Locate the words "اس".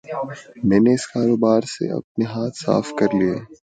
0.93-1.05